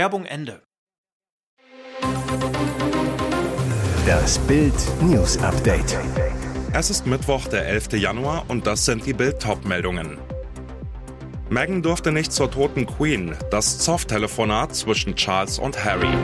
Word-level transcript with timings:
Werbung 0.00 0.24
Ende. 0.24 0.62
Das 4.06 4.38
Bild 4.38 4.72
News 5.02 5.36
Update. 5.42 5.94
Es 6.72 6.88
ist 6.88 7.06
Mittwoch, 7.06 7.46
der 7.48 7.66
11. 7.66 7.92
Januar 8.00 8.46
und 8.48 8.66
das 8.66 8.86
sind 8.86 9.04
die 9.04 9.12
Bild-Top-Meldungen. 9.12 10.16
Meghan 11.50 11.82
durfte 11.82 12.12
nicht 12.12 12.32
zur 12.32 12.50
toten 12.50 12.86
Queen. 12.86 13.36
Das 13.50 13.78
Zoff-Telefonat 13.80 14.74
zwischen 14.74 15.16
Charles 15.16 15.58
und 15.58 15.84
Harry. 15.84 16.16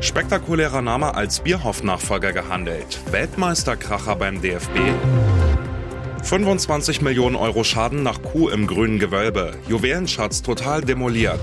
Spektakulärer 0.00 0.82
Name 0.82 1.14
als 1.14 1.38
Bierhoff-Nachfolger 1.38 2.32
gehandelt. 2.32 2.98
Weltmeisterkracher 3.12 4.16
beim 4.16 4.42
DFB. 4.42 4.78
25 6.24 7.02
Millionen 7.02 7.36
Euro 7.36 7.62
Schaden 7.62 8.02
nach 8.02 8.20
Kuh 8.20 8.48
im 8.48 8.66
grünen 8.66 8.98
Gewölbe. 8.98 9.52
Juwelenschatz 9.68 10.42
total 10.42 10.80
demoliert. 10.80 11.38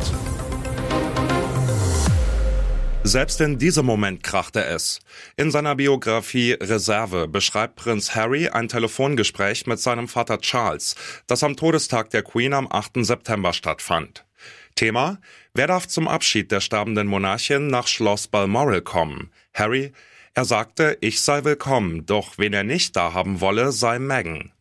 Selbst 3.10 3.42
in 3.42 3.58
diesem 3.58 3.88
Moment 3.88 4.22
krachte 4.22 4.64
es. 4.64 5.00
In 5.36 5.50
seiner 5.50 5.74
Biografie 5.74 6.52
Reserve 6.52 7.28
beschreibt 7.28 7.76
Prinz 7.78 8.14
Harry 8.14 8.50
ein 8.50 8.68
Telefongespräch 8.68 9.66
mit 9.66 9.80
seinem 9.80 10.08
Vater 10.08 10.40
Charles, 10.42 10.94
das 11.26 11.42
am 11.42 11.56
Todestag 11.56 12.12
der 12.12 12.22
Queen 12.22 12.54
am 12.54 12.72
8. 12.72 13.04
September 13.04 13.52
stattfand. 13.54 14.26
Thema: 14.76 15.20
Wer 15.56 15.66
darf 15.66 15.88
zum 15.88 16.08
Abschied 16.08 16.52
der 16.52 16.62
sterbenden 16.62 17.08
Monarchin 17.08 17.66
nach 17.66 17.88
Schloss 17.88 18.28
Balmoral 18.28 18.84
kommen? 18.84 19.32
Harry: 19.56 19.92
Er 20.36 20.46
sagte, 20.46 20.96
ich 21.02 21.22
sei 21.22 21.44
willkommen, 21.44 22.06
doch 22.06 22.38
wen 22.38 22.54
er 22.54 22.64
nicht 22.64 22.96
da 22.96 23.14
haben 23.14 23.42
wolle, 23.42 23.72
sei 23.72 23.98
Meghan. 23.98 24.52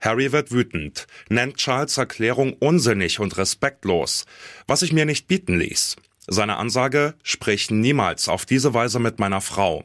Harry 0.00 0.32
wird 0.32 0.52
wütend, 0.52 1.06
nennt 1.28 1.58
Charles 1.58 1.98
Erklärung 1.98 2.54
unsinnig 2.54 3.20
und 3.20 3.36
respektlos, 3.36 4.24
was 4.66 4.80
ich 4.80 4.94
mir 4.94 5.04
nicht 5.04 5.28
bieten 5.28 5.58
ließ. 5.58 5.96
Seine 6.32 6.58
Ansage, 6.58 7.14
sprich 7.24 7.72
niemals 7.72 8.28
auf 8.28 8.46
diese 8.46 8.72
Weise 8.72 9.00
mit 9.00 9.18
meiner 9.18 9.40
Frau. 9.40 9.84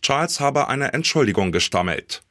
Charles 0.00 0.40
habe 0.40 0.68
eine 0.68 0.94
Entschuldigung 0.94 1.52
gestammelt. 1.52 2.22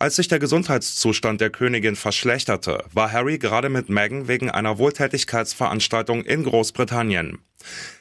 Als 0.00 0.16
sich 0.16 0.26
der 0.26 0.40
Gesundheitszustand 0.40 1.40
der 1.40 1.50
Königin 1.50 1.94
verschlechterte, 1.94 2.84
war 2.92 3.12
Harry 3.12 3.38
gerade 3.38 3.68
mit 3.68 3.88
Meghan 3.88 4.26
wegen 4.26 4.50
einer 4.50 4.78
Wohltätigkeitsveranstaltung 4.78 6.24
in 6.24 6.42
Großbritannien. 6.42 7.38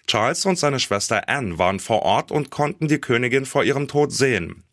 Charles 0.08 0.46
und 0.46 0.58
seine 0.58 0.80
Schwester 0.80 1.30
Anne 1.30 1.60
waren 1.60 1.80
vor 1.80 2.02
Ort 2.02 2.32
und 2.32 2.50
konnten 2.50 2.88
die 2.88 3.00
Königin 3.00 3.46
vor 3.46 3.64
ihrem 3.64 3.88
Tod 3.88 4.12
sehen. 4.12 4.64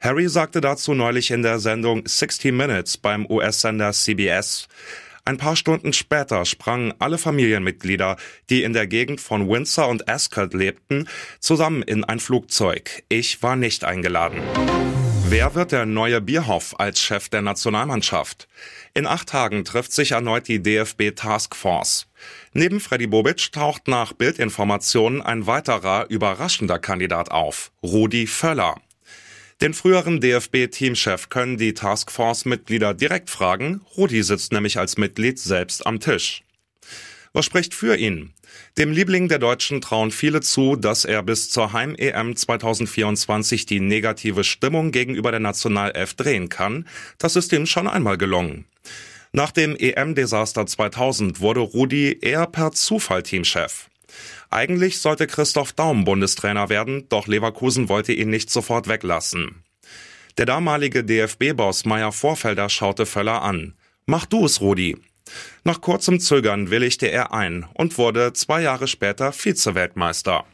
Harry 0.00 0.28
sagte 0.28 0.60
dazu 0.60 0.94
neulich 0.94 1.30
in 1.30 1.42
der 1.42 1.60
Sendung 1.60 2.02
60 2.04 2.52
Minutes 2.52 2.96
beim 2.96 3.24
US-Sender 3.30 3.92
CBS, 3.92 4.66
ein 5.24 5.38
paar 5.38 5.56
Stunden 5.56 5.92
später 5.92 6.44
sprangen 6.44 6.92
alle 6.98 7.18
Familienmitglieder, 7.18 8.16
die 8.50 8.62
in 8.62 8.74
der 8.74 8.86
Gegend 8.86 9.20
von 9.20 9.48
Windsor 9.48 9.88
und 9.88 10.08
Ascot 10.08 10.52
lebten, 10.52 11.08
zusammen 11.40 11.82
in 11.82 12.04
ein 12.04 12.20
Flugzeug. 12.20 13.02
Ich 13.08 13.42
war 13.42 13.56
nicht 13.56 13.84
eingeladen. 13.84 14.42
Wer 15.26 15.54
wird 15.54 15.72
der 15.72 15.86
neue 15.86 16.20
Bierhoff 16.20 16.78
als 16.78 17.00
Chef 17.00 17.30
der 17.30 17.40
Nationalmannschaft? 17.40 18.46
In 18.92 19.06
acht 19.06 19.30
Tagen 19.30 19.64
trifft 19.64 19.92
sich 19.92 20.12
erneut 20.12 20.46
die 20.46 20.62
DFB 20.62 21.16
Taskforce. 21.16 22.06
Neben 22.52 22.78
Freddy 22.78 23.06
Bobic 23.06 23.50
taucht 23.50 23.88
nach 23.88 24.12
Bildinformationen 24.12 25.22
ein 25.22 25.46
weiterer 25.46 26.06
überraschender 26.10 26.78
Kandidat 26.78 27.30
auf, 27.30 27.72
Rudi 27.82 28.26
Völler. 28.26 28.76
Den 29.60 29.72
früheren 29.72 30.20
DFB-Teamchef 30.20 31.28
können 31.28 31.56
die 31.56 31.74
Taskforce-Mitglieder 31.74 32.92
direkt 32.92 33.30
fragen. 33.30 33.82
Rudi 33.96 34.22
sitzt 34.22 34.52
nämlich 34.52 34.78
als 34.78 34.96
Mitglied 34.96 35.38
selbst 35.38 35.86
am 35.86 36.00
Tisch. 36.00 36.42
Was 37.32 37.44
spricht 37.44 37.74
für 37.74 37.96
ihn? 37.96 38.32
Dem 38.78 38.92
Liebling 38.92 39.28
der 39.28 39.38
Deutschen 39.38 39.80
trauen 39.80 40.10
viele 40.10 40.40
zu, 40.40 40.76
dass 40.76 41.04
er 41.04 41.22
bis 41.22 41.50
zur 41.50 41.72
Heim-EM 41.72 42.36
2024 42.36 43.66
die 43.66 43.80
negative 43.80 44.44
Stimmung 44.44 44.92
gegenüber 44.92 45.30
der 45.30 45.40
Nationalelf 45.40 46.14
drehen 46.14 46.48
kann. 46.48 46.86
Das 47.18 47.36
ist 47.36 47.52
ihm 47.52 47.66
schon 47.66 47.88
einmal 47.88 48.18
gelungen. 48.18 48.66
Nach 49.32 49.50
dem 49.50 49.74
EM-Desaster 49.76 50.66
2000 50.66 51.40
wurde 51.40 51.60
Rudi 51.60 52.18
eher 52.20 52.46
per 52.46 52.70
Zufall 52.72 53.22
Teamchef. 53.24 53.88
Eigentlich 54.50 54.98
sollte 54.98 55.26
Christoph 55.26 55.72
Daum 55.72 56.04
Bundestrainer 56.04 56.68
werden, 56.68 57.08
doch 57.08 57.26
Leverkusen 57.26 57.88
wollte 57.88 58.12
ihn 58.12 58.30
nicht 58.30 58.50
sofort 58.50 58.88
weglassen. 58.88 59.64
Der 60.38 60.46
damalige 60.46 61.04
DFB-Boss 61.04 61.84
Meier 61.84 62.12
Vorfelder 62.12 62.68
schaute 62.68 63.06
Völler 63.06 63.42
an. 63.42 63.74
Mach 64.06 64.26
du 64.26 64.44
es, 64.44 64.60
Rudi. 64.60 64.96
Nach 65.62 65.80
kurzem 65.80 66.20
Zögern 66.20 66.70
willigte 66.70 67.06
er 67.06 67.32
ein 67.32 67.66
und 67.74 67.98
wurde 67.98 68.32
zwei 68.32 68.62
Jahre 68.62 68.88
später 68.88 69.32
Vize-Weltmeister. 69.32 70.44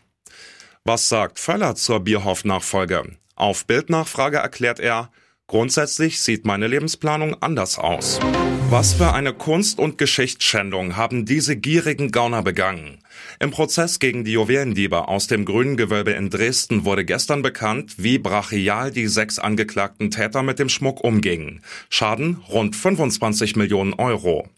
Was 0.85 1.09
sagt 1.09 1.39
Völler 1.39 1.75
zur 1.75 2.01
Bierhoff-Nachfolge? 2.01 3.17
Auf 3.35 3.67
Bildnachfrage 3.67 4.39
erklärt 4.39 4.81
er, 4.81 5.11
Grundsätzlich 5.51 6.21
sieht 6.21 6.47
meine 6.47 6.69
Lebensplanung 6.69 7.35
anders 7.43 7.77
aus. 7.77 8.21
Was 8.69 8.93
für 8.93 9.13
eine 9.13 9.33
Kunst- 9.33 9.81
und 9.81 9.99
Geschichtsschändung 9.99 10.97
haben 10.97 11.25
diese 11.25 11.57
gierigen 11.57 12.13
Gauner 12.13 12.45
begangen? 12.45 13.01
Im 13.41 13.51
Prozess 13.51 13.99
gegen 13.99 14.23
die 14.23 14.31
Juwelendiebe 14.31 15.09
aus 15.09 15.27
dem 15.27 15.45
Grünen 15.45 15.77
Gewölbe 15.77 16.13
in 16.13 16.31
Dresden 16.31 16.85
wurde 16.85 17.05
gestern 17.05 17.43
bekannt, 17.43 17.97
wie 17.99 18.19
brachial 18.19 18.93
die 18.93 19.09
sechs 19.09 19.41
angeklagten 19.41 20.13
Täter 20.13 20.45
mit 20.45 20.61
dem 20.61 20.69
Schmuck 20.69 21.03
umgingen. 21.03 21.63
Schaden 21.89 22.37
rund 22.49 22.77
25 22.77 23.57
Millionen 23.57 23.95
Euro. 23.95 24.49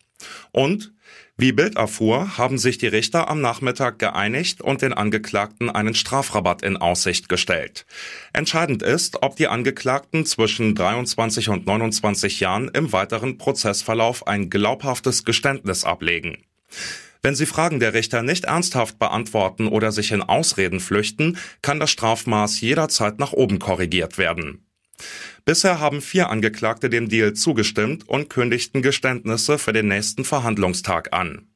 Und 0.50 0.92
wie 1.42 1.50
Bild 1.50 1.74
erfuhr, 1.74 2.38
haben 2.38 2.56
sich 2.56 2.78
die 2.78 2.86
Richter 2.86 3.28
am 3.28 3.40
Nachmittag 3.40 3.98
geeinigt 3.98 4.60
und 4.60 4.80
den 4.80 4.92
Angeklagten 4.92 5.70
einen 5.70 5.96
Strafrabatt 5.96 6.62
in 6.62 6.76
Aussicht 6.76 7.28
gestellt. 7.28 7.84
Entscheidend 8.32 8.84
ist, 8.84 9.24
ob 9.24 9.34
die 9.34 9.48
Angeklagten 9.48 10.24
zwischen 10.24 10.76
23 10.76 11.48
und 11.48 11.66
29 11.66 12.38
Jahren 12.38 12.68
im 12.68 12.92
weiteren 12.92 13.38
Prozessverlauf 13.38 14.28
ein 14.28 14.50
glaubhaftes 14.50 15.24
Geständnis 15.24 15.82
ablegen. 15.82 16.44
Wenn 17.22 17.34
sie 17.34 17.46
Fragen 17.46 17.80
der 17.80 17.92
Richter 17.92 18.22
nicht 18.22 18.44
ernsthaft 18.44 19.00
beantworten 19.00 19.66
oder 19.66 19.90
sich 19.90 20.12
in 20.12 20.22
Ausreden 20.22 20.78
flüchten, 20.78 21.38
kann 21.60 21.80
das 21.80 21.90
Strafmaß 21.90 22.60
jederzeit 22.60 23.18
nach 23.18 23.32
oben 23.32 23.58
korrigiert 23.58 24.16
werden. 24.16 24.64
Bisher 25.44 25.80
haben 25.80 26.00
vier 26.00 26.30
Angeklagte 26.30 26.88
dem 26.88 27.08
Deal 27.08 27.32
zugestimmt 27.32 28.08
und 28.08 28.30
kündigten 28.30 28.80
Geständnisse 28.80 29.58
für 29.58 29.72
den 29.72 29.88
nächsten 29.88 30.24
Verhandlungstag 30.24 31.12
an. 31.12 31.51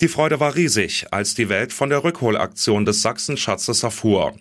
Die 0.00 0.08
Freude 0.08 0.40
war 0.40 0.54
riesig, 0.54 1.06
als 1.10 1.34
die 1.34 1.50
Welt 1.50 1.74
von 1.74 1.90
der 1.90 2.02
Rückholaktion 2.02 2.86
des 2.86 3.02
Sachsenschatzes 3.02 3.82
erfuhr. 3.82 4.34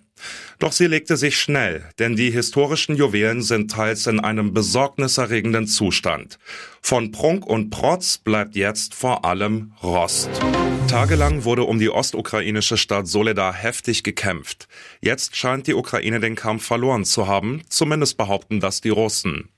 Doch 0.57 0.71
sie 0.71 0.87
legte 0.87 1.17
sich 1.17 1.37
schnell, 1.37 1.83
denn 1.99 2.15
die 2.15 2.31
historischen 2.31 2.95
Juwelen 2.95 3.41
sind 3.41 3.71
teils 3.71 4.07
in 4.07 4.21
einem 4.21 4.53
besorgniserregenden 4.53 5.67
Zustand. 5.67 6.39
Von 6.81 7.11
Prunk 7.11 7.45
und 7.45 7.71
Protz 7.71 8.17
bleibt 8.17 8.55
jetzt 8.55 8.95
vor 8.95 9.25
allem 9.25 9.73
Rost. 9.83 10.29
Tagelang 10.87 11.43
wurde 11.43 11.63
um 11.63 11.77
die 11.77 11.89
ostukrainische 11.89 12.77
Stadt 12.77 13.07
Soledar 13.07 13.53
heftig 13.53 14.03
gekämpft. 14.03 14.69
Jetzt 15.01 15.35
scheint 15.35 15.67
die 15.67 15.73
Ukraine 15.73 16.21
den 16.21 16.35
Kampf 16.35 16.65
verloren 16.65 17.03
zu 17.03 17.27
haben, 17.27 17.63
zumindest 17.67 18.17
behaupten 18.17 18.61
das 18.61 18.79
die 18.79 18.89
Russen. 18.89 19.49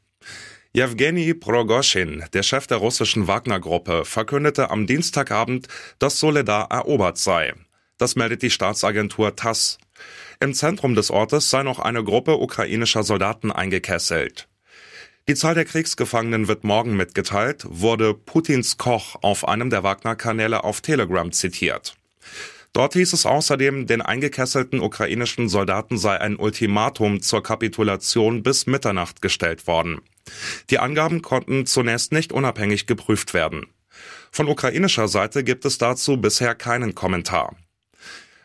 Jewgeni 0.73 1.33
Progoschin, 1.33 2.23
der 2.31 2.43
Chef 2.43 2.65
der 2.65 2.77
russischen 2.77 3.27
Wagner-Gruppe, 3.27 4.05
verkündete 4.05 4.69
am 4.69 4.87
Dienstagabend, 4.87 5.67
dass 5.99 6.17
Soledar 6.17 6.71
erobert 6.71 7.17
sei. 7.17 7.53
Das 7.97 8.15
meldet 8.15 8.41
die 8.41 8.49
Staatsagentur 8.49 9.35
TASS. 9.35 9.79
Im 10.39 10.53
Zentrum 10.53 10.95
des 10.95 11.11
Ortes 11.11 11.49
sei 11.49 11.63
noch 11.63 11.79
eine 11.79 12.05
Gruppe 12.05 12.37
ukrainischer 12.37 13.03
Soldaten 13.03 13.51
eingekesselt. 13.51 14.47
Die 15.27 15.35
Zahl 15.35 15.55
der 15.55 15.65
Kriegsgefangenen 15.65 16.47
wird 16.47 16.63
morgen 16.63 16.95
mitgeteilt, 16.95 17.65
wurde 17.67 18.13
Putins 18.13 18.77
Koch 18.77 19.17
auf 19.21 19.45
einem 19.45 19.71
der 19.71 19.83
Wagner-Kanäle 19.83 20.63
auf 20.63 20.79
Telegram 20.79 21.33
zitiert. 21.33 21.95
Dort 22.71 22.93
hieß 22.93 23.11
es 23.11 23.25
außerdem, 23.25 23.87
den 23.87 24.01
eingekesselten 24.01 24.79
ukrainischen 24.79 25.49
Soldaten 25.49 25.97
sei 25.97 26.17
ein 26.17 26.37
Ultimatum 26.37 27.21
zur 27.21 27.43
Kapitulation 27.43 28.41
bis 28.41 28.67
Mitternacht 28.67 29.21
gestellt 29.21 29.67
worden. 29.67 29.99
Die 30.69 30.79
Angaben 30.79 31.21
konnten 31.21 31.65
zunächst 31.65 32.11
nicht 32.11 32.31
unabhängig 32.31 32.87
geprüft 32.87 33.33
werden. 33.33 33.67
Von 34.31 34.47
ukrainischer 34.47 35.07
Seite 35.07 35.43
gibt 35.43 35.65
es 35.65 35.77
dazu 35.77 36.17
bisher 36.17 36.55
keinen 36.55 36.95
Kommentar. 36.95 37.55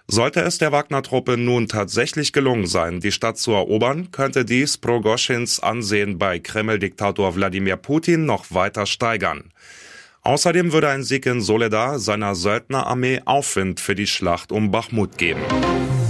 Sollte 0.08 0.40
es 0.40 0.58
der 0.58 0.70
Wagner-Truppe 0.70 1.36
nun 1.36 1.66
tatsächlich 1.66 2.32
gelungen 2.32 2.66
sein, 2.66 3.00
die 3.00 3.10
Stadt 3.10 3.38
zu 3.38 3.52
erobern, 3.52 4.12
könnte 4.12 4.44
dies 4.44 4.78
Progoschins 4.78 5.58
Ansehen 5.58 6.16
bei 6.16 6.38
Kreml-Diktator 6.38 7.34
Wladimir 7.34 7.76
Putin 7.76 8.24
noch 8.24 8.52
weiter 8.52 8.86
steigern. 8.86 9.52
Außerdem 10.26 10.73
würde 10.73 10.88
ein 10.88 11.05
Sieg 11.05 11.25
in 11.26 11.40
Soledar 11.40 12.00
seiner 12.00 12.34
Söldnerarmee 12.34 13.20
Aufwind 13.26 13.78
für 13.78 13.94
die 13.94 14.08
Schlacht 14.08 14.50
um 14.50 14.73
Bachmut 14.73 15.19
geben. 15.19 15.40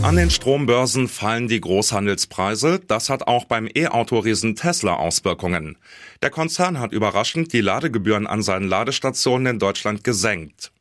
An 0.02 0.16
den 0.16 0.30
Strombörsen 0.30 1.06
fallen 1.06 1.48
die 1.48 1.60
Großhandelspreise. 1.60 2.80
Das 2.86 3.10
hat 3.10 3.26
auch 3.26 3.44
beim 3.44 3.68
E-Autoriesen 3.74 4.56
Tesla 4.56 4.94
Auswirkungen. 4.94 5.76
Der 6.22 6.30
Konzern 6.30 6.80
hat 6.80 6.92
überraschend 6.92 7.52
die 7.52 7.60
Ladegebühren 7.60 8.26
an 8.26 8.40
seinen 8.40 8.66
Ladestationen 8.66 9.48
in 9.48 9.58
Deutschland 9.58 10.02
gesenkt. 10.02 10.72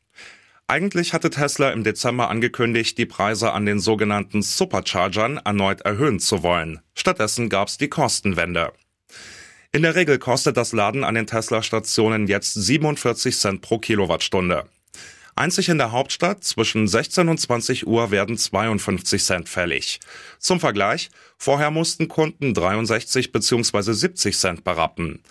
Eigentlich 0.66 1.12
hatte 1.12 1.28
Tesla 1.28 1.72
im 1.72 1.84
Dezember 1.84 2.30
angekündigt, 2.30 2.96
die 2.96 3.04
Preise 3.04 3.52
an 3.52 3.66
den 3.66 3.80
sogenannten 3.80 4.40
Superchargern 4.40 5.42
erneut 5.44 5.82
erhöhen 5.82 6.20
zu 6.20 6.42
wollen. 6.42 6.80
Stattdessen 6.94 7.50
gab 7.50 7.68
es 7.68 7.76
die 7.76 7.88
Kostenwende. 7.88 8.72
In 9.76 9.82
der 9.82 9.94
Regel 9.94 10.18
kostet 10.18 10.56
das 10.56 10.72
Laden 10.72 11.04
an 11.04 11.16
den 11.16 11.26
Tesla-Stationen 11.26 12.28
jetzt 12.28 12.54
47 12.54 13.36
Cent 13.36 13.60
pro 13.60 13.78
Kilowattstunde. 13.78 14.64
Einzig 15.34 15.68
in 15.68 15.76
der 15.76 15.92
Hauptstadt 15.92 16.42
zwischen 16.44 16.88
16 16.88 17.28
und 17.28 17.38
20 17.38 17.86
Uhr 17.86 18.10
werden 18.10 18.38
52 18.38 19.22
Cent 19.22 19.50
fällig. 19.50 20.00
Zum 20.38 20.60
Vergleich, 20.60 21.10
vorher 21.36 21.70
mussten 21.70 22.08
Kunden 22.08 22.54
63 22.54 23.32
bzw. 23.32 23.92
70 23.92 24.38
Cent 24.38 24.64
berappen. 24.64 25.22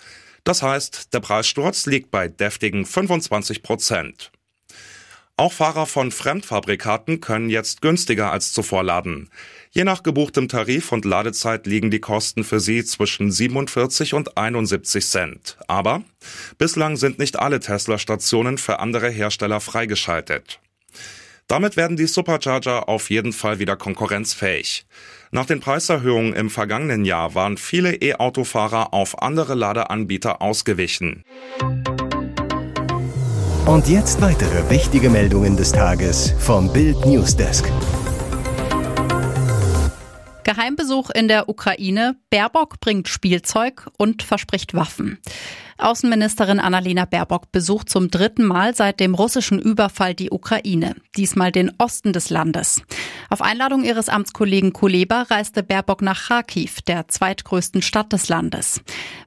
Das 0.44 0.62
heißt, 0.62 1.12
der 1.12 1.18
Preissturz 1.18 1.86
liegt 1.86 2.12
bei 2.12 2.28
deftigen 2.28 2.86
25 2.86 3.64
Prozent. 3.64 4.30
Auch 5.38 5.52
Fahrer 5.52 5.84
von 5.84 6.12
Fremdfabrikaten 6.12 7.20
können 7.20 7.50
jetzt 7.50 7.82
günstiger 7.82 8.32
als 8.32 8.54
zuvor 8.54 8.82
laden. 8.82 9.28
Je 9.70 9.84
nach 9.84 10.02
gebuchtem 10.02 10.48
Tarif 10.48 10.92
und 10.92 11.04
Ladezeit 11.04 11.66
liegen 11.66 11.90
die 11.90 12.00
Kosten 12.00 12.42
für 12.42 12.58
sie 12.58 12.82
zwischen 12.86 13.30
47 13.30 14.14
und 14.14 14.38
71 14.38 15.06
Cent. 15.06 15.58
Aber 15.68 16.02
bislang 16.56 16.96
sind 16.96 17.18
nicht 17.18 17.38
alle 17.38 17.60
Tesla-Stationen 17.60 18.56
für 18.56 18.78
andere 18.78 19.10
Hersteller 19.10 19.60
freigeschaltet. 19.60 20.58
Damit 21.48 21.76
werden 21.76 21.98
die 21.98 22.06
Supercharger 22.06 22.88
auf 22.88 23.10
jeden 23.10 23.34
Fall 23.34 23.58
wieder 23.58 23.76
konkurrenzfähig. 23.76 24.86
Nach 25.32 25.44
den 25.44 25.60
Preiserhöhungen 25.60 26.32
im 26.32 26.48
vergangenen 26.48 27.04
Jahr 27.04 27.34
waren 27.34 27.58
viele 27.58 27.94
E-Autofahrer 27.94 28.94
auf 28.94 29.20
andere 29.20 29.54
Ladeanbieter 29.54 30.40
ausgewichen. 30.40 31.24
Und 33.66 33.88
jetzt 33.88 34.20
weitere 34.20 34.70
wichtige 34.70 35.10
Meldungen 35.10 35.56
des 35.56 35.72
Tages 35.72 36.32
vom 36.38 36.72
Bild 36.72 37.04
Newsdesk. 37.04 37.68
Geheimbesuch 40.44 41.10
in 41.10 41.26
der 41.26 41.48
Ukraine, 41.48 42.14
Baerbock 42.30 42.78
bringt 42.78 43.08
Spielzeug 43.08 43.88
und 43.98 44.22
verspricht 44.22 44.74
Waffen. 44.74 45.18
Außenministerin 45.78 46.60
Annalena 46.60 47.06
Baerbock 47.06 47.50
besucht 47.50 47.90
zum 47.90 48.08
dritten 48.08 48.44
Mal 48.44 48.72
seit 48.76 49.00
dem 49.00 49.16
russischen 49.16 49.58
Überfall 49.58 50.14
die 50.14 50.30
Ukraine, 50.30 50.94
diesmal 51.16 51.50
den 51.50 51.72
Osten 51.78 52.12
des 52.12 52.30
Landes. 52.30 52.82
Auf 53.28 53.42
Einladung 53.42 53.82
ihres 53.82 54.08
Amtskollegen 54.08 54.72
Kuleba 54.72 55.22
reiste 55.22 55.62
Baerbock 55.62 56.02
nach 56.02 56.28
Kharkiv, 56.28 56.80
der 56.82 57.08
zweitgrößten 57.08 57.82
Stadt 57.82 58.12
des 58.12 58.28
Landes. 58.28 58.80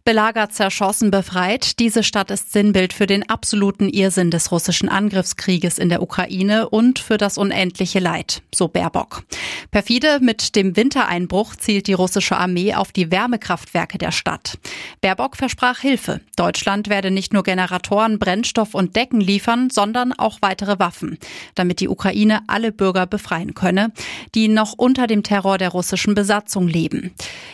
Belagert, 0.05 0.53
zerschossen, 0.53 1.11
befreit, 1.11 1.79
diese 1.79 2.03
Stadt 2.03 2.31
ist 2.31 2.51
Sinnbild 2.51 2.93
für 2.93 3.07
den 3.07 3.29
absoluten 3.29 3.89
Irrsinn 3.89 4.31
des 4.31 4.51
russischen 4.51 4.89
Angriffskrieges 4.89 5.77
in 5.77 5.89
der 5.89 6.01
Ukraine 6.01 6.69
und 6.69 6.99
für 6.99 7.17
das 7.17 7.37
unendliche 7.37 7.99
Leid, 7.99 8.41
so 8.55 8.67
Baerbock. 8.67 9.23
Perfide 9.71 10.19
mit 10.21 10.55
dem 10.55 10.75
Wintereinbruch 10.75 11.55
zielt 11.55 11.87
die 11.87 11.93
russische 11.93 12.37
Armee 12.37 12.73
auf 12.73 12.91
die 12.91 13.11
Wärmekraftwerke 13.11 13.97
der 13.97 14.11
Stadt. 14.11 14.57
Baerbock 15.01 15.35
versprach 15.35 15.79
Hilfe. 15.79 16.21
Deutschland 16.37 16.89
werde 16.89 17.11
nicht 17.11 17.33
nur 17.33 17.43
Generatoren, 17.43 18.17
Brennstoff 18.17 18.73
und 18.73 18.95
Decken 18.95 19.21
liefern, 19.21 19.69
sondern 19.69 20.13
auch 20.13 20.39
weitere 20.41 20.79
Waffen, 20.79 21.17
damit 21.55 21.81
die 21.81 21.89
Ukraine 21.89 22.41
alle 22.47 22.71
Bürger 22.71 23.05
befreien 23.05 23.53
könne, 23.53 23.88
die 24.35 24.47
noch 24.47 24.73
unter 24.73 25.07
dem 25.07 25.23
Terror 25.23 25.57
der 25.57 25.69
russischen 25.69 26.15
Besatzung 26.15 26.67
leben. 26.67 27.13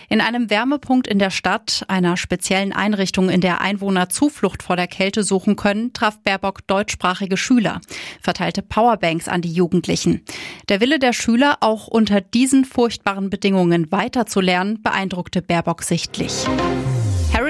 In 0.09 0.21
einem 0.21 0.49
Wärmepunkt 0.49 1.07
in 1.07 1.19
der 1.19 1.31
Stadt, 1.31 1.85
einer 1.87 2.17
speziellen 2.17 2.73
Einrichtung, 2.73 3.29
in 3.29 3.41
der 3.41 3.61
Einwohner 3.61 4.09
Zuflucht 4.09 4.63
vor 4.63 4.75
der 4.75 4.87
Kälte 4.87 5.23
suchen 5.23 5.55
können, 5.55 5.93
traf 5.93 6.19
Baerbock 6.19 6.67
deutschsprachige 6.67 7.37
Schüler, 7.37 7.81
verteilte 8.21 8.61
Powerbanks 8.61 9.27
an 9.27 9.41
die 9.41 9.51
Jugendlichen. 9.51 10.21
Der 10.69 10.81
Wille 10.81 10.99
der 10.99 11.13
Schüler, 11.13 11.57
auch 11.61 11.87
unter 11.87 12.21
diesen 12.21 12.65
furchtbaren 12.65 13.29
Bedingungen 13.29 13.91
weiterzulernen, 13.91 14.81
beeindruckte 14.81 15.41
Baerbock 15.41 15.83
sichtlich. 15.83 16.45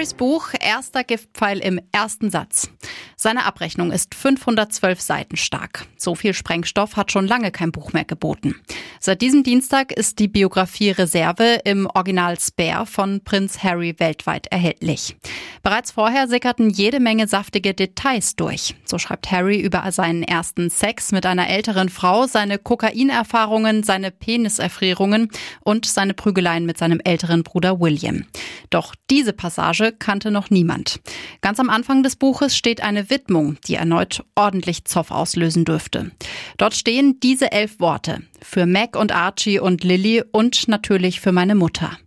Harrys 0.05 0.13
Buch 0.13 0.49
Erster 0.59 1.03
Giftpfeil 1.03 1.57
im 1.57 1.81
ersten 1.91 2.29
Satz. 2.29 2.69
Seine 3.15 3.45
Abrechnung 3.45 3.91
ist 3.91 4.13
512 4.13 5.01
Seiten 5.01 5.35
stark. 5.35 5.87
So 5.97 6.13
viel 6.13 6.35
Sprengstoff 6.35 6.95
hat 6.95 7.11
schon 7.11 7.25
lange 7.25 7.49
kein 7.49 7.71
Buch 7.71 7.91
mehr 7.91 8.05
geboten. 8.05 8.53
Seit 8.99 9.23
diesem 9.23 9.41
Dienstag 9.41 9.91
ist 9.91 10.19
die 10.19 10.27
Biografie 10.27 10.91
Reserve 10.91 11.61
im 11.63 11.87
Original 11.87 12.39
Spare 12.39 12.85
von 12.85 13.23
Prinz 13.23 13.63
Harry 13.63 13.95
weltweit 13.97 14.45
erhältlich. 14.47 15.15
Bereits 15.63 15.91
vorher 15.93 16.27
sickerten 16.27 16.69
jede 16.69 16.99
Menge 16.99 17.27
saftige 17.27 17.73
Details 17.73 18.35
durch. 18.35 18.75
So 18.85 18.99
schreibt 18.99 19.31
Harry 19.31 19.59
über 19.59 19.91
seinen 19.91 20.21
ersten 20.21 20.69
Sex 20.69 21.13
mit 21.13 21.25
einer 21.25 21.49
älteren 21.49 21.89
Frau, 21.89 22.27
seine 22.27 22.59
Kokainerfahrungen, 22.59 23.81
seine 23.81 24.11
Peniserfrierungen 24.11 25.29
und 25.61 25.87
seine 25.87 26.13
Prügeleien 26.13 26.67
mit 26.67 26.77
seinem 26.77 27.01
älteren 27.03 27.41
Bruder 27.41 27.79
William. 27.79 28.25
Doch 28.69 28.93
diese 29.09 29.33
Passage 29.33 29.94
kannte 29.99 30.31
noch 30.31 30.49
niemand. 30.49 30.99
Ganz 31.41 31.59
am 31.59 31.69
Anfang 31.69 32.03
des 32.03 32.15
Buches 32.15 32.55
steht 32.55 32.81
eine 32.81 33.09
Widmung, 33.09 33.57
die 33.67 33.75
erneut 33.75 34.23
ordentlich 34.35 34.85
Zoff 34.85 35.11
auslösen 35.11 35.65
dürfte. 35.65 36.11
Dort 36.57 36.75
stehen 36.75 37.19
diese 37.21 37.51
elf 37.51 37.79
Worte. 37.79 38.21
Für 38.41 38.65
Mac 38.65 38.95
und 38.95 39.11
Archie 39.11 39.59
und 39.59 39.83
Lily 39.83 40.23
und 40.31 40.67
natürlich 40.67 41.21
für 41.21 41.31
meine 41.31 41.55
Mutter. 41.55 41.97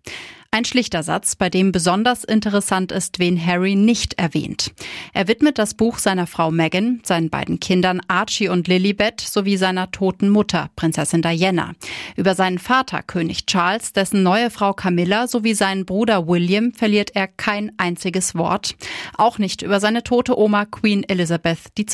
Ein 0.50 0.64
schlichter 0.64 1.02
Satz, 1.02 1.36
bei 1.36 1.50
dem 1.50 1.72
besonders 1.72 2.24
interessant 2.24 2.90
ist, 2.90 3.18
wen 3.18 3.38
Harry 3.44 3.74
nicht 3.74 4.14
erwähnt. 4.14 4.72
Er 5.12 5.28
widmet 5.28 5.58
das 5.58 5.74
Buch 5.74 5.98
seiner 5.98 6.26
Frau 6.26 6.50
Meghan, 6.50 7.02
seinen 7.04 7.28
beiden 7.28 7.60
Kindern 7.60 8.00
Archie 8.08 8.48
und 8.48 8.66
Lilibet 8.66 9.20
sowie 9.20 9.58
seiner 9.58 9.90
toten 9.90 10.30
Mutter, 10.30 10.70
Prinzessin 10.74 11.20
Diana. 11.20 11.74
Über 12.16 12.34
seinen 12.34 12.58
Vater, 12.58 13.02
König 13.02 13.44
Charles, 13.44 13.92
dessen 13.92 14.22
neue 14.22 14.48
Frau 14.48 14.72
Camilla 14.72 15.28
sowie 15.28 15.52
seinen 15.52 15.84
Bruder 15.84 16.26
William 16.26 16.72
verliert 16.72 17.14
er 17.14 17.28
kein 17.28 17.72
einziges 17.76 18.34
Wort. 18.34 18.74
Auch 19.18 19.36
nicht 19.36 19.60
über 19.60 19.80
seine 19.80 20.02
tote 20.02 20.38
Oma 20.38 20.64
Queen 20.64 21.04
Elizabeth 21.04 21.58
II. 21.78 21.86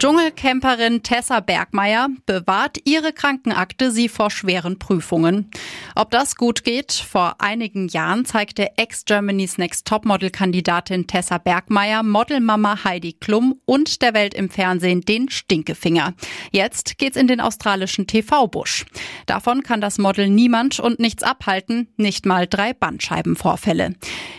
Dschungelcamperin 0.00 1.02
Tessa 1.02 1.40
Bergmeier 1.40 2.08
bewahrt 2.24 2.78
ihre 2.86 3.12
Krankenakte 3.12 3.90
sie 3.90 4.08
vor 4.08 4.30
schweren 4.30 4.78
Prüfungen. 4.78 5.50
Ob 5.94 6.10
das 6.10 6.36
gut 6.36 6.64
geht? 6.64 6.90
Vor 6.92 7.34
einigen 7.38 7.86
Jahren 7.86 8.24
zeigte 8.24 8.78
Ex-Germany's 8.78 9.58
Next 9.58 9.86
Topmodel-Kandidatin 9.86 11.06
Tessa 11.06 11.36
Bergmeier 11.36 12.02
Modelmama 12.02 12.82
Heidi 12.82 13.12
Klum 13.12 13.60
und 13.66 14.00
der 14.00 14.14
Welt 14.14 14.32
im 14.32 14.48
Fernsehen 14.48 15.02
den 15.02 15.28
Stinkefinger. 15.28 16.14
Jetzt 16.50 16.96
geht's 16.96 17.18
in 17.18 17.26
den 17.26 17.42
australischen 17.42 18.06
TV-Busch. 18.06 18.86
Davon 19.26 19.62
kann 19.62 19.82
das 19.82 19.98
Model 19.98 20.30
niemand 20.30 20.80
und 20.80 20.98
nichts 20.98 21.22
abhalten, 21.22 21.88
nicht 21.98 22.24
mal 22.24 22.46
drei 22.46 22.72
Bandscheibenvorfälle. 22.72 23.96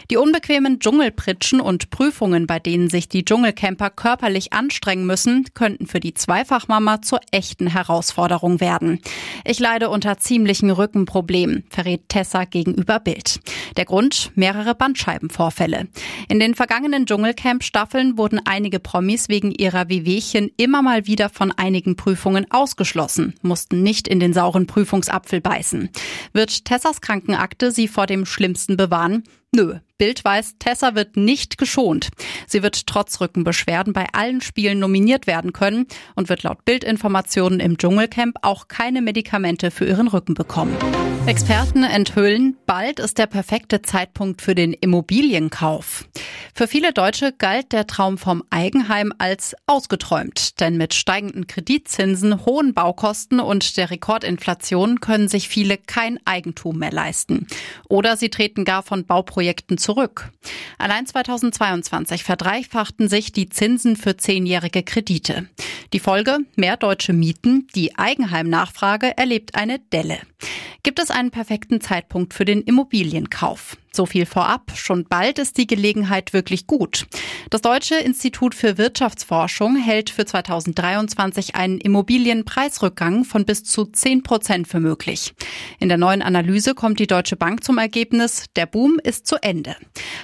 Die 0.09 0.17
unbequemen 0.17 0.79
Dschungelpritschen 0.79 1.61
und 1.61 1.91
Prüfungen, 1.91 2.47
bei 2.47 2.57
denen 2.57 2.89
sich 2.89 3.07
die 3.07 3.23
Dschungelcamper 3.23 3.91
körperlich 3.91 4.53
anstrengen 4.53 5.05
müssen, 5.05 5.45
könnten 5.53 5.87
für 5.87 5.99
die 5.99 6.13
Zweifachmama 6.13 7.01
zur 7.01 7.19
echten 7.31 7.67
Herausforderung 7.67 8.59
werden. 8.59 8.99
Ich 9.45 9.59
leide 9.59 9.89
unter 9.89 10.17
ziemlichen 10.17 10.69
Rückenproblemen, 10.69 11.63
verrät 11.69 12.09
Tessa 12.09 12.45
gegenüber 12.45 12.99
Bild. 12.99 13.39
Der 13.77 13.85
Grund? 13.85 14.31
Mehrere 14.35 14.75
Bandscheibenvorfälle. 14.75 15.87
In 16.27 16.39
den 16.39 16.55
vergangenen 16.55 17.05
Dschungelcamp-Staffeln 17.05 18.17
wurden 18.17 18.39
einige 18.45 18.79
Promis 18.79 19.29
wegen 19.29 19.51
ihrer 19.51 19.89
Wehwehchen 19.89 20.51
immer 20.57 20.81
mal 20.81 21.07
wieder 21.07 21.29
von 21.29 21.51
einigen 21.51 21.95
Prüfungen 21.95 22.49
ausgeschlossen, 22.51 23.33
mussten 23.41 23.83
nicht 23.83 24.07
in 24.07 24.19
den 24.19 24.33
sauren 24.33 24.67
Prüfungsapfel 24.67 25.41
beißen. 25.41 25.89
Wird 26.33 26.65
Tessas 26.65 27.01
Krankenakte 27.01 27.71
sie 27.71 27.87
vor 27.87 28.07
dem 28.07 28.25
Schlimmsten 28.25 28.77
bewahren? 28.77 29.23
Nö, 29.53 29.79
Bild 30.01 30.25
weiß, 30.25 30.55
Tessa 30.57 30.95
wird 30.95 31.15
nicht 31.15 31.59
geschont. 31.59 32.09
Sie 32.47 32.63
wird 32.63 32.87
trotz 32.87 33.21
Rückenbeschwerden 33.21 33.93
bei 33.93 34.07
allen 34.13 34.41
Spielen 34.41 34.79
nominiert 34.79 35.27
werden 35.27 35.53
können 35.53 35.85
und 36.15 36.27
wird 36.27 36.41
laut 36.41 36.65
Bildinformationen 36.65 37.59
im 37.59 37.77
Dschungelcamp 37.77 38.37
auch 38.41 38.67
keine 38.67 39.03
Medikamente 39.03 39.69
für 39.69 39.85
ihren 39.85 40.07
Rücken 40.07 40.33
bekommen. 40.33 40.75
Experten 41.27 41.83
enthüllen, 41.83 42.57
bald 42.65 42.99
ist 42.99 43.19
der 43.19 43.27
perfekte 43.27 43.83
Zeitpunkt 43.83 44.41
für 44.41 44.55
den 44.55 44.73
Immobilienkauf. 44.73 46.05
Für 46.61 46.67
viele 46.67 46.93
Deutsche 46.93 47.33
galt 47.35 47.71
der 47.71 47.87
Traum 47.87 48.19
vom 48.19 48.43
Eigenheim 48.51 49.11
als 49.17 49.55
ausgeträumt, 49.65 50.59
denn 50.59 50.77
mit 50.77 50.93
steigenden 50.93 51.47
Kreditzinsen, 51.47 52.45
hohen 52.45 52.75
Baukosten 52.75 53.39
und 53.39 53.77
der 53.77 53.89
Rekordinflation 53.89 54.99
können 54.99 55.27
sich 55.27 55.47
viele 55.47 55.79
kein 55.79 56.19
Eigentum 56.23 56.77
mehr 56.77 56.91
leisten. 56.91 57.47
Oder 57.89 58.15
sie 58.15 58.29
treten 58.29 58.63
gar 58.63 58.83
von 58.83 59.07
Bauprojekten 59.07 59.79
zurück. 59.79 60.29
Allein 60.77 61.07
2022 61.07 62.23
verdreifachten 62.23 63.09
sich 63.09 63.31
die 63.31 63.49
Zinsen 63.49 63.95
für 63.95 64.17
zehnjährige 64.17 64.83
Kredite. 64.83 65.49
Die 65.93 65.99
Folge? 65.99 66.37
Mehr 66.57 66.77
deutsche 66.77 67.13
Mieten. 67.13 67.69
Die 67.73 67.97
Eigenheimnachfrage 67.97 69.17
erlebt 69.17 69.55
eine 69.55 69.79
Delle. 69.79 70.19
Gibt 70.83 70.99
es 70.99 71.09
einen 71.09 71.31
perfekten 71.31 71.81
Zeitpunkt 71.81 72.35
für 72.35 72.45
den 72.45 72.61
Immobilienkauf? 72.61 73.77
So 73.93 74.05
viel 74.05 74.25
vorab, 74.25 74.71
schon 74.75 75.03
bald 75.03 75.37
ist 75.37 75.57
die 75.57 75.67
Gelegenheit 75.67 76.31
wirklich 76.31 76.65
gut. 76.65 77.07
Das 77.49 77.59
Deutsche 77.59 77.95
Institut 77.95 78.55
für 78.55 78.77
Wirtschaftsforschung 78.77 79.75
hält 79.75 80.09
für 80.09 80.23
2023 80.25 81.55
einen 81.55 81.77
Immobilienpreisrückgang 81.77 83.25
von 83.25 83.43
bis 83.43 83.65
zu 83.65 83.83
10 83.83 84.23
Prozent 84.23 84.69
für 84.69 84.79
möglich. 84.79 85.33
In 85.79 85.89
der 85.89 85.97
neuen 85.97 86.21
Analyse 86.21 86.73
kommt 86.73 86.99
die 86.99 87.07
Deutsche 87.07 87.35
Bank 87.35 87.65
zum 87.65 87.77
Ergebnis, 87.77 88.45
der 88.55 88.65
Boom 88.65 88.97
ist 89.03 89.27
zu 89.27 89.35
Ende. 89.43 89.75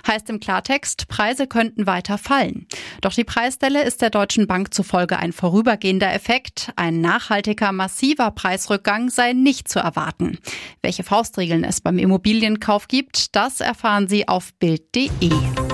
Heißt 0.08 0.30
im 0.30 0.40
Klartext, 0.40 1.10
Preise 1.10 1.46
könnten 1.46 1.86
weiter 1.86 2.18
fallen. 2.18 2.68
Doch 3.02 3.14
die 3.14 3.26
Preisdelle 3.26 3.84
ist 3.84 4.02
der 4.02 4.12
Deutschen 4.12 4.48
Bank 4.48 4.74
zufolge 4.74 5.20
ein 5.20 5.34
vorübergehender 5.34 6.14
Effekt. 6.14 6.72
Ein 6.78 7.02
nachhaltiger, 7.02 7.74
massiver 7.74 8.32
Preisrückgang 8.32 9.10
sei 9.10 9.34
nicht 9.34 9.68
zu 9.68 9.80
erwarten. 9.80 10.38
Welche 10.82 11.04
Faustregeln 11.04 11.66
es 11.66 11.82
beim 11.82 11.98
Immobilienkauf 11.98 12.88
gibt, 12.88 13.36
das 13.58 13.68
erfahren 13.68 14.08
Sie 14.08 14.28
auf 14.28 14.54
Bild.de. 14.60 15.67